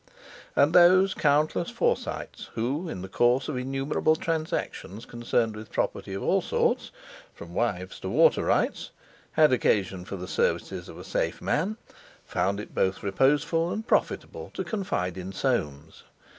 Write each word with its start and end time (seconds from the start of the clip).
And 0.55 0.73
those 0.73 1.13
countless 1.13 1.69
Forsytes, 1.69 2.49
who, 2.55 2.89
in 2.89 3.03
the 3.03 3.07
course 3.07 3.47
of 3.47 3.55
innumerable 3.55 4.15
transactions 4.15 5.05
concerned 5.05 5.55
with 5.55 5.71
property 5.71 6.15
of 6.15 6.23
all 6.23 6.41
sorts 6.41 6.89
(from 7.35 7.53
wives 7.53 7.99
to 7.99 8.09
water 8.09 8.45
rights), 8.45 8.89
had 9.33 9.53
occasion 9.53 10.03
for 10.05 10.15
the 10.15 10.27
services 10.27 10.89
of 10.89 10.97
a 10.97 11.03
safe 11.03 11.39
man, 11.39 11.77
found 12.25 12.59
it 12.59 12.73
both 12.73 13.03
reposeful 13.03 13.69
and 13.71 13.85
profitable 13.85 14.49
to 14.55 14.63
confide 14.63 15.19
in 15.19 15.31
Soames. 15.31 16.01